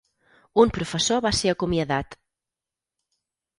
[0.63, 2.19] Un professor va ser acomiadat.